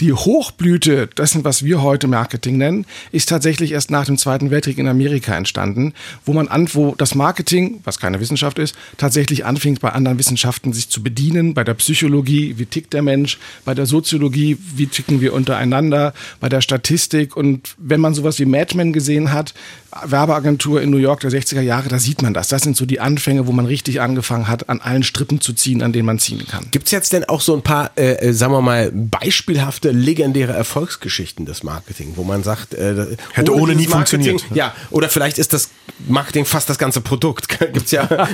Die 0.00 0.12
Hochblüte, 0.12 1.08
das 1.14 1.30
sind 1.30 1.44
was 1.44 1.64
wir 1.64 1.82
heute 1.82 2.06
Marketing 2.06 2.56
nennen, 2.56 2.86
ist 3.12 3.28
tatsächlich 3.28 3.72
erst 3.72 3.90
nach 3.90 4.06
dem 4.06 4.18
Zweiten 4.18 4.50
Weltkrieg 4.50 4.78
in 4.78 4.88
Amerika 4.88 5.36
entstanden, 5.36 5.94
wo 6.24 6.32
man 6.32 6.48
an, 6.48 6.63
wo 6.72 6.94
das 6.96 7.14
Marketing, 7.14 7.80
was 7.84 7.98
keine 7.98 8.20
Wissenschaft 8.20 8.58
ist, 8.58 8.76
tatsächlich 8.96 9.44
anfing, 9.44 9.78
bei 9.80 9.90
anderen 9.90 10.18
Wissenschaften 10.18 10.72
sich 10.72 10.88
zu 10.88 11.02
bedienen, 11.02 11.54
bei 11.54 11.64
der 11.64 11.74
Psychologie, 11.74 12.54
wie 12.56 12.66
tickt 12.66 12.92
der 12.92 13.02
Mensch, 13.02 13.38
bei 13.64 13.74
der 13.74 13.86
Soziologie, 13.86 14.56
wie 14.76 14.86
ticken 14.86 15.20
wir 15.20 15.32
untereinander, 15.32 16.14
bei 16.40 16.48
der 16.48 16.60
Statistik. 16.60 17.36
Und 17.36 17.74
wenn 17.78 18.00
man 18.00 18.14
sowas 18.14 18.38
wie 18.38 18.46
Mad 18.46 18.76
Men 18.76 18.92
gesehen 18.92 19.32
hat, 19.32 19.54
Werbeagentur 20.02 20.82
in 20.82 20.90
New 20.90 20.96
York 20.96 21.20
der 21.20 21.30
60er 21.30 21.60
Jahre, 21.60 21.88
da 21.88 21.98
sieht 21.98 22.22
man 22.22 22.34
das. 22.34 22.48
Das 22.48 22.62
sind 22.62 22.76
so 22.76 22.86
die 22.86 23.00
Anfänge, 23.00 23.46
wo 23.46 23.52
man 23.52 23.66
richtig 23.66 24.00
angefangen 24.00 24.48
hat, 24.48 24.68
an 24.68 24.80
allen 24.80 25.02
Strippen 25.02 25.40
zu 25.40 25.52
ziehen, 25.52 25.82
an 25.82 25.92
denen 25.92 26.06
man 26.06 26.18
ziehen 26.18 26.46
kann. 26.46 26.66
Gibt 26.70 26.86
es 26.86 26.92
jetzt 26.92 27.12
denn 27.12 27.24
auch 27.24 27.40
so 27.40 27.54
ein 27.54 27.62
paar, 27.62 27.92
äh, 27.96 28.14
äh, 28.14 28.32
sagen 28.32 28.52
wir 28.52 28.60
mal, 28.60 28.90
beispielhafte, 28.92 29.90
legendäre 29.90 30.52
Erfolgsgeschichten 30.52 31.46
des 31.46 31.62
Marketing, 31.62 32.14
wo 32.16 32.24
man 32.24 32.42
sagt, 32.42 32.74
äh, 32.74 33.16
hätte 33.32 33.52
ohne, 33.52 33.62
ohne 33.62 33.74
nie 33.76 33.86
funktioniert. 33.86 34.44
Ja, 34.54 34.74
oder 34.90 35.08
vielleicht 35.08 35.38
ist 35.38 35.52
das 35.52 35.70
Marketing 36.08 36.44
fast 36.44 36.68
das 36.68 36.78
ganze 36.78 37.00
Produkt. 37.00 37.48
Gibt's 37.72 37.92
ja. 37.92 38.08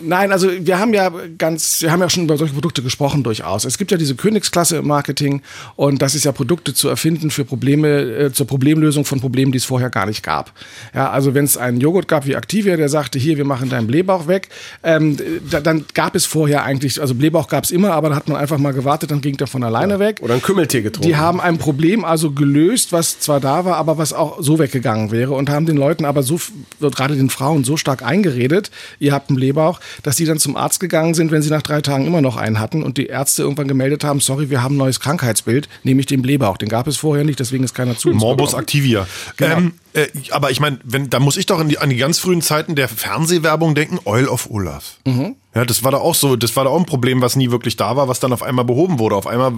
Nein, 0.00 0.32
also 0.32 0.48
wir 0.50 0.78
haben 0.78 0.94
ja 0.94 1.10
ganz, 1.36 1.82
wir 1.82 1.90
haben 1.90 2.00
ja 2.00 2.08
schon 2.08 2.24
über 2.24 2.36
solche 2.36 2.54
Produkte 2.54 2.82
gesprochen 2.82 3.22
durchaus. 3.22 3.64
Es 3.64 3.78
gibt 3.78 3.90
ja 3.90 3.98
diese 3.98 4.14
Königsklasse 4.14 4.76
im 4.76 4.86
Marketing 4.86 5.42
und 5.76 6.02
das 6.02 6.14
ist 6.14 6.24
ja 6.24 6.32
Produkte 6.32 6.72
zu 6.74 6.88
erfinden 6.88 7.30
für 7.30 7.44
Probleme, 7.44 7.88
äh, 7.88 8.32
zur 8.32 8.46
Problemlösung 8.46 9.04
von 9.04 9.20
Problemen, 9.20 9.52
die 9.52 9.58
es 9.58 9.64
vorher 9.64 9.90
gar 9.90 10.06
nicht 10.06 10.22
gab. 10.22 10.52
Ja, 10.94 11.10
also 11.10 11.34
wenn 11.34 11.44
es 11.44 11.56
einen 11.56 11.80
Joghurt 11.80 12.08
gab 12.08 12.26
wie 12.26 12.32
Activia, 12.32 12.76
der 12.76 12.88
sagte, 12.88 13.18
hier, 13.18 13.36
wir 13.36 13.44
machen 13.44 13.68
deinen 13.68 13.86
Blähbauch 13.86 14.26
weg, 14.26 14.48
ähm, 14.82 15.16
da, 15.50 15.60
dann 15.60 15.84
gab 15.94 16.14
es 16.14 16.26
vorher 16.26 16.64
eigentlich, 16.64 17.00
also 17.00 17.14
Blähbauch 17.14 17.48
gab 17.48 17.64
es 17.64 17.70
immer, 17.70 17.92
aber 17.92 18.10
da 18.10 18.16
hat 18.16 18.28
man 18.28 18.36
einfach 18.36 18.58
mal 18.58 18.72
gewartet, 18.72 19.10
dann 19.10 19.20
ging 19.20 19.36
der 19.36 19.46
von 19.46 19.62
alleine 19.64 19.94
ja. 19.94 19.98
weg. 19.98 20.20
Oder 20.22 20.34
ein 20.34 20.42
Kümmeltee 20.42 20.82
getrunken. 20.82 21.08
Die 21.08 21.16
haben 21.16 21.40
ein 21.40 21.58
Problem 21.58 22.04
also 22.04 22.30
gelöst, 22.30 22.92
was 22.92 23.20
zwar 23.20 23.40
da 23.40 23.64
war, 23.64 23.76
aber 23.76 23.98
was 23.98 24.12
auch 24.12 24.42
so 24.42 24.58
weggegangen 24.58 25.10
wäre 25.10 25.34
und 25.34 25.50
haben 25.50 25.66
den 25.66 25.76
Leuten 25.76 26.04
aber 26.04 26.22
so, 26.22 26.38
gerade 26.80 27.16
den 27.16 27.30
Frauen 27.30 27.64
so 27.64 27.76
stark 27.76 28.02
eingeredet, 28.02 28.70
ihr 28.98 29.12
habt 29.12 29.30
einen 29.30 29.36
Blähbauch, 29.36 29.80
dass 30.02 30.16
sie 30.16 30.24
dann 30.24 30.38
zum 30.38 30.56
Arzt 30.56 30.80
gegangen 30.80 31.14
sind, 31.14 31.30
wenn 31.30 31.42
sie 31.42 31.50
nach 31.50 31.62
drei 31.62 31.80
Tagen 31.80 32.06
immer 32.06 32.20
noch 32.20 32.36
einen 32.36 32.60
hatten 32.60 32.82
und 32.82 32.98
die 32.98 33.06
Ärzte 33.06 33.42
irgendwann 33.42 33.68
gemeldet 33.68 34.04
haben, 34.04 34.20
sorry, 34.20 34.50
wir 34.50 34.62
haben 34.62 34.74
ein 34.74 34.78
neues 34.78 35.00
Krankheitsbild, 35.00 35.68
nämlich 35.82 36.06
den 36.06 36.22
Blähbauch. 36.22 36.56
Den 36.56 36.68
gab 36.68 36.86
es 36.86 36.96
vorher 36.96 37.24
nicht, 37.24 37.40
deswegen 37.40 37.64
ist 37.64 37.74
keiner 37.74 37.96
zu 37.96 38.10
uns 38.10 38.20
Morbus 38.20 38.54
Activia. 38.54 39.06
Genau. 39.36 39.56
Ähm, 39.56 39.72
äh, 40.04 40.08
aber 40.30 40.50
ich 40.50 40.60
meine, 40.60 40.78
da 40.84 41.20
muss 41.20 41.36
ich 41.36 41.46
doch 41.46 41.62
die, 41.66 41.78
an 41.78 41.90
die 41.90 41.96
ganz 41.96 42.18
frühen 42.18 42.42
Zeiten 42.42 42.74
der 42.74 42.88
Fernsehwerbung 42.88 43.74
denken, 43.74 43.98
Oil 44.04 44.28
of 44.28 44.50
Olaf. 44.50 44.98
Mhm. 45.06 45.36
Ja, 45.58 45.64
das 45.64 45.82
war 45.82 45.90
da 45.90 45.98
auch 45.98 46.14
so, 46.14 46.36
das 46.36 46.54
war 46.54 46.62
da 46.62 46.70
auch 46.70 46.78
ein 46.78 46.86
Problem, 46.86 47.20
was 47.20 47.34
nie 47.34 47.50
wirklich 47.50 47.74
da 47.74 47.96
war, 47.96 48.06
was 48.06 48.20
dann 48.20 48.32
auf 48.32 48.44
einmal 48.44 48.64
behoben 48.64 49.00
wurde. 49.00 49.16
Auf 49.16 49.26
einmal 49.26 49.54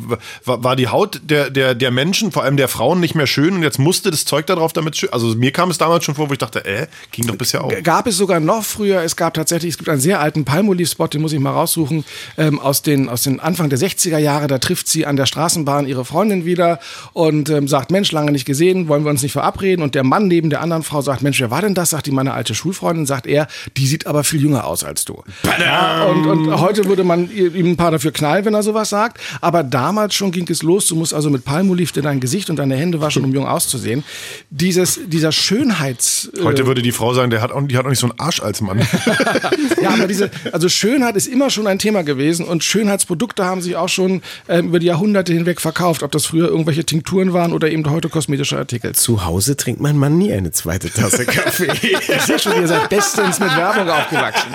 war, 0.47 0.75
die 0.75 0.89
Haut 0.89 1.21
der, 1.23 1.51
der, 1.51 1.75
der 1.75 1.91
Menschen, 1.91 2.33
vor 2.33 2.43
allem 2.43 2.57
der 2.57 2.69
Frauen, 2.69 3.01
nicht 3.01 3.15
mehr 3.15 3.27
schön 3.27 3.53
und 3.53 3.63
jetzt 3.63 3.79
musste 3.79 4.11
das 4.11 4.25
Zeug 4.25 4.47
darauf 4.47 4.73
damit 4.73 4.97
schön. 4.97 5.13
Also 5.13 5.35
mir 5.35 5.53
kam 5.53 5.71
es 5.71 5.77
damals 5.77 6.07
schon 6.07 6.15
vor, 6.15 6.31
wo 6.31 6.33
ich 6.33 6.39
dachte, 6.39 6.65
äh, 6.65 6.87
ging 7.11 7.27
doch 7.27 7.37
bisher 7.37 7.63
auch. 7.63 7.71
Gab 7.83 8.07
es 8.07 8.17
sogar 8.17 8.41
noch 8.41 8.65
früher, 8.65 9.03
es 9.03 9.15
gab 9.15 9.35
tatsächlich, 9.35 9.73
es 9.73 9.77
gibt 9.77 9.91
einen 9.91 10.01
sehr 10.01 10.21
alten 10.21 10.47
Palmolive-Spot, 10.47 11.09
den 11.09 11.21
muss 11.21 11.35
ich 11.35 11.39
mal 11.39 11.53
raussuchen, 11.53 12.07
ähm, 12.39 12.59
aus, 12.61 12.81
den, 12.81 13.11
aus 13.11 13.25
den 13.25 13.39
Anfang 13.39 13.69
der 13.69 13.79
60er 13.79 14.17
Jahre, 14.17 14.47
da 14.47 14.57
trifft 14.57 14.89
sie 14.89 15.05
an 15.05 15.17
der 15.17 15.27
Straßenbahn 15.27 15.87
ihre 15.87 16.07
Freundin 16.07 16.47
wieder 16.47 16.79
und 17.13 17.51
ähm, 17.51 17.69
sagt, 17.69 17.91
Mensch, 17.91 18.11
lange 18.11 18.33
nicht 18.33 18.47
gesehen, 18.47 18.89
wollen 18.89 19.05
wir 19.05 19.11
uns 19.11 19.21
nicht 19.21 19.33
verabreden? 19.33 19.83
Und 19.83 19.95
der 19.95 20.05
Mann 20.05 20.29
neben 20.29 20.49
der 20.49 20.63
anderen 20.63 20.83
Frau 20.83 21.03
sagt, 21.03 21.21
Mensch, 21.21 21.41
wer 21.41 21.51
war 21.51 21.61
denn 21.61 21.75
das? 21.75 21.91
Sagt 21.91 22.07
die 22.07 22.11
meine 22.11 22.33
alte 22.33 22.55
Schulfreundin, 22.55 23.05
sagt 23.05 23.27
er, 23.27 23.49
die 23.77 23.87
sieht 23.87 24.07
aber 24.07 24.25
viel 24.25 24.41
jünger 24.41 24.65
aus 24.65 24.83
als 24.83 25.05
du. 25.05 25.23
Badam! 25.43 25.90
Ja, 25.91 26.05
und, 26.07 26.27
und 26.27 26.61
heute 26.61 26.85
würde 26.87 27.05
man 27.05 27.31
ihm 27.31 27.73
ein 27.73 27.77
paar 27.77 27.91
dafür 27.91 28.13
knallen, 28.13 28.45
wenn 28.45 28.55
er 28.55 28.63
sowas 28.63 28.91
sagt. 28.91 29.21
Aber 29.41 29.63
damals 29.63 30.15
schon 30.15 30.31
ging 30.31 30.47
es 30.49 30.63
los. 30.63 30.87
Du 30.87 30.97
musst 30.97 31.13
also 31.15 31.31
mit 31.31 31.45
Palmolive 31.45 32.01
dein 32.01 32.21
Gesicht 32.21 32.51
und 32.51 32.57
deine 32.57 32.77
Hände 32.77 33.01
waschen, 33.01 33.25
um 33.25 33.33
jung 33.33 33.47
auszusehen. 33.47 34.05
Dieses, 34.51 35.01
dieser 35.07 35.33
Schönheits... 35.33 36.31
Heute 36.43 36.67
würde 36.67 36.83
die 36.83 36.93
Frau 36.93 37.13
sagen, 37.15 37.31
der 37.31 37.43
hat 37.43 37.53
auch, 37.53 37.63
die 37.63 37.77
hat 37.77 37.85
auch 37.85 37.91
nicht 37.91 37.99
so 37.99 38.09
einen 38.09 38.19
Arsch 38.19 38.41
als 38.41 38.61
Mann. 38.61 38.79
ja, 39.83 39.91
aber 39.91 40.07
diese, 40.07 40.31
also 40.53 40.69
Schönheit 40.69 41.17
ist 41.17 41.27
immer 41.27 41.51
schon 41.51 41.67
ein 41.67 41.79
Thema 41.79 42.03
gewesen 42.03 42.47
und 42.47 42.63
Schönheitsprodukte 42.65 43.45
haben 43.45 43.61
sich 43.61 43.77
auch 43.77 43.89
schon 43.89 44.23
äh, 44.47 44.61
über 44.61 44.79
die 44.79 44.87
Jahrhunderte 44.87 45.33
hinweg 45.33 45.61
verkauft. 45.61 46.03
Ob 46.03 46.13
das 46.13 46.27
früher 46.27 46.49
irgendwelche 46.49 46.85
Tinkturen 46.85 47.33
waren 47.33 47.53
oder 47.53 47.71
eben 47.71 47.89
heute 47.91 48.09
kosmetische 48.09 48.57
Artikel. 48.57 48.95
Zu 48.95 49.25
Hause 49.25 49.57
trinkt 49.57 49.81
mein 49.81 49.97
Mann 49.97 50.19
nie 50.19 50.33
eine 50.33 50.51
zweite 50.53 50.91
Tasse 50.91 51.25
Kaffee. 51.25 51.73
ich 51.83 52.23
sehe 52.23 52.39
schon, 52.39 52.55
ihr 52.61 52.69
seid 52.69 52.89
bestens 52.89 53.41
mit 53.41 53.57
Werbung 53.57 53.89
aufgewachsen. 53.89 54.51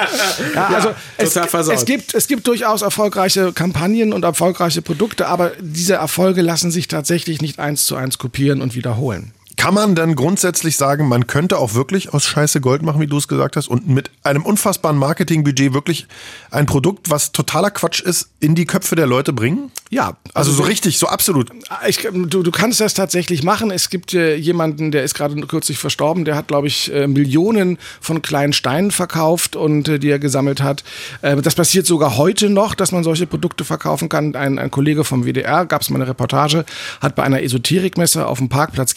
Ja, 0.53 0.67
also 0.67 0.89
es, 1.17 1.35
es, 1.35 1.85
gibt, 1.85 2.13
es 2.13 2.27
gibt 2.27 2.47
durchaus 2.47 2.81
erfolgreiche 2.81 3.53
Kampagnen 3.53 4.13
und 4.13 4.23
erfolgreiche 4.23 4.81
Produkte, 4.81 5.27
aber 5.27 5.51
diese 5.59 5.95
Erfolge 5.95 6.41
lassen 6.41 6.71
sich 6.71 6.87
tatsächlich 6.87 7.41
nicht 7.41 7.59
eins 7.59 7.85
zu 7.85 7.95
eins 7.95 8.17
kopieren 8.17 8.61
und 8.61 8.75
wiederholen. 8.75 9.31
Kann 9.57 9.73
man 9.73 9.95
dann 9.95 10.15
grundsätzlich 10.15 10.77
sagen, 10.77 11.07
man 11.07 11.27
könnte 11.27 11.57
auch 11.57 11.73
wirklich 11.73 12.13
aus 12.13 12.25
Scheiße 12.25 12.61
Gold 12.61 12.81
machen, 12.81 12.99
wie 13.01 13.07
du 13.07 13.17
es 13.17 13.27
gesagt 13.27 13.55
hast, 13.55 13.67
und 13.67 13.87
mit 13.87 14.11
einem 14.23 14.43
unfassbaren 14.43 14.97
Marketingbudget 14.97 15.73
wirklich 15.73 16.07
ein 16.51 16.65
Produkt, 16.65 17.09
was 17.09 17.31
totaler 17.31 17.71
Quatsch 17.71 18.01
ist, 18.01 18.29
in 18.39 18.55
die 18.55 18.65
Köpfe 18.65 18.95
der 18.95 19.07
Leute 19.07 19.33
bringen? 19.33 19.71
Ja. 19.89 20.17
Also, 20.33 20.51
also 20.51 20.63
so 20.63 20.63
richtig, 20.63 20.97
so 20.97 21.07
absolut. 21.07 21.49
Ich, 21.87 22.07
du, 22.11 22.43
du 22.43 22.51
kannst 22.51 22.81
das 22.81 22.93
tatsächlich 22.93 23.43
machen. 23.43 23.71
Es 23.71 23.89
gibt 23.89 24.13
äh, 24.13 24.35
jemanden, 24.35 24.91
der 24.91 25.03
ist 25.03 25.13
gerade 25.13 25.35
kürzlich 25.47 25.77
verstorben, 25.77 26.25
der 26.25 26.35
hat, 26.35 26.47
glaube 26.47 26.67
ich, 26.67 26.93
äh, 26.93 27.07
Millionen 27.07 27.77
von 28.01 28.21
kleinen 28.21 28.53
Steinen 28.53 28.91
verkauft 28.91 29.55
und 29.55 29.87
äh, 29.87 29.99
die 29.99 30.09
er 30.09 30.19
gesammelt 30.19 30.61
hat. 30.61 30.83
Äh, 31.21 31.37
das 31.37 31.55
passiert 31.55 31.85
sogar 31.85 32.17
heute 32.17 32.49
noch, 32.49 32.75
dass 32.75 32.91
man 32.91 33.03
solche 33.03 33.27
Produkte 33.27 33.63
verkaufen 33.63 34.09
kann. 34.09 34.35
Ein, 34.35 34.59
ein 34.59 34.71
Kollege 34.71 35.03
vom 35.03 35.25
WDR, 35.25 35.65
gab 35.65 35.81
es 35.81 35.89
mal 35.89 36.01
eine 36.01 36.09
Reportage, 36.09 36.65
hat 37.01 37.15
bei 37.15 37.23
einer 37.23 37.41
Esoterikmesse 37.41 38.27
auf 38.27 38.39
dem 38.39 38.49
Parkplatz 38.49 38.93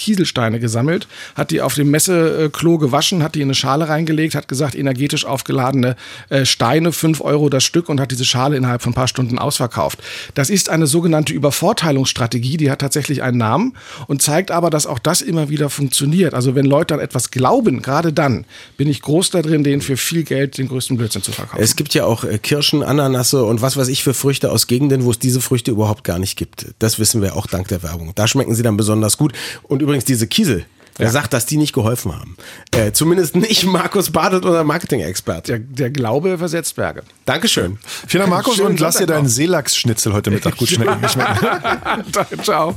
Kieselsteine 0.48 0.60
gesammelt, 0.60 1.06
hat 1.34 1.50
die 1.50 1.60
auf 1.60 1.74
dem 1.74 1.90
Messeklo 1.90 2.78
gewaschen, 2.78 3.22
hat 3.22 3.34
die 3.34 3.40
in 3.40 3.48
eine 3.48 3.54
Schale 3.54 3.88
reingelegt, 3.88 4.34
hat 4.34 4.48
gesagt, 4.48 4.74
energetisch 4.74 5.24
aufgeladene 5.24 5.96
äh, 6.28 6.44
Steine, 6.44 6.92
fünf 6.92 7.20
Euro 7.20 7.48
das 7.48 7.64
Stück 7.64 7.88
und 7.88 8.00
hat 8.00 8.10
diese 8.10 8.24
Schale 8.24 8.56
innerhalb 8.56 8.82
von 8.82 8.92
ein 8.92 8.94
paar 8.94 9.08
Stunden 9.08 9.38
ausverkauft. 9.38 10.00
Das 10.34 10.50
ist 10.50 10.68
eine 10.68 10.86
sogenannte 10.86 11.32
Übervorteilungsstrategie, 11.32 12.56
die 12.56 12.70
hat 12.70 12.80
tatsächlich 12.80 13.22
einen 13.22 13.38
Namen 13.38 13.74
und 14.06 14.22
zeigt 14.22 14.50
aber, 14.50 14.70
dass 14.70 14.86
auch 14.86 14.98
das 14.98 15.20
immer 15.20 15.48
wieder 15.48 15.70
funktioniert. 15.70 16.34
Also 16.34 16.54
wenn 16.54 16.66
Leute 16.66 16.94
an 16.94 17.00
etwas 17.00 17.30
glauben, 17.30 17.82
gerade 17.82 18.12
dann 18.12 18.44
bin 18.76 18.88
ich 18.88 19.02
groß 19.02 19.30
da 19.30 19.42
drin, 19.42 19.64
denen 19.64 19.82
für 19.82 19.96
viel 19.96 20.24
Geld 20.24 20.58
den 20.58 20.68
größten 20.68 20.96
Blödsinn 20.96 21.22
zu 21.22 21.32
verkaufen. 21.32 21.62
Es 21.62 21.76
gibt 21.76 21.94
ja 21.94 22.04
auch 22.04 22.24
äh, 22.24 22.38
Kirschen, 22.38 22.82
Ananasse 22.82 23.44
und 23.44 23.62
was 23.62 23.76
weiß 23.76 23.88
ich 23.88 24.02
für 24.02 24.14
Früchte 24.14 24.50
aus 24.50 24.66
Gegenden, 24.66 25.04
wo 25.04 25.10
es 25.10 25.18
diese 25.18 25.40
Früchte 25.40 25.70
überhaupt 25.70 26.04
gar 26.04 26.18
nicht 26.18 26.36
gibt. 26.36 26.66
Das 26.78 26.98
wissen 26.98 27.22
wir 27.22 27.36
auch 27.36 27.46
dank 27.46 27.68
der 27.68 27.82
Werbung. 27.82 28.12
Da 28.14 28.26
schmecken 28.26 28.54
sie 28.54 28.62
dann 28.62 28.76
besonders 28.76 29.16
gut. 29.18 29.32
Und 29.62 29.82
übrigens 29.82 30.04
diese 30.04 30.26
Kiesel, 30.38 30.66
er 30.98 31.06
ja. 31.06 31.10
sagt, 31.10 31.32
dass 31.32 31.46
die 31.46 31.56
nicht 31.56 31.72
geholfen 31.72 32.14
haben. 32.14 32.36
Äh, 32.70 32.92
zumindest 32.92 33.34
nicht 33.34 33.64
Markus 33.66 34.12
Badet, 34.12 34.44
unser 34.44 34.62
Marketing-Experte. 34.62 35.50
Der, 35.50 35.58
der, 35.58 35.90
Glaube 35.90 36.38
versetzt 36.38 36.76
Berge. 36.76 37.02
Dankeschön. 37.24 37.76
Vielen 38.06 38.20
Dank, 38.20 38.30
Markus, 38.30 38.54
Schönen 38.54 38.68
und 38.68 38.80
lass 38.80 38.98
dir 38.98 39.06
deinen 39.06 39.26
Seelachsschnitzel 39.26 40.12
heute 40.12 40.30
Mittag 40.30 40.56
gut 40.56 40.68
schmecken. 40.68 41.00
Ciao. 42.44 42.76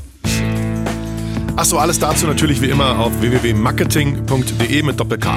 Achso, 1.56 1.78
alles 1.78 2.00
dazu 2.00 2.26
natürlich 2.26 2.60
wie 2.62 2.70
immer 2.70 2.98
auf 2.98 3.12
www.marketing.de 3.22 4.82
mit 4.82 5.00
Doppel-K. 5.00 5.30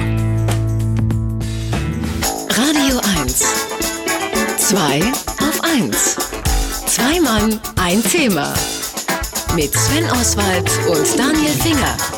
Radio 2.49 3.01
1. 3.21 3.43
Zwei 4.57 4.99
auf 5.47 5.61
1. 5.63 6.15
Zwei 6.87 7.19
Mann, 7.19 7.59
ein 7.75 8.01
Thema 8.01 8.51
mit 9.55 9.73
Sven 9.73 10.05
Oswald 10.09 10.69
und 10.89 11.17
Daniel 11.17 11.53
Finger. 11.61 12.14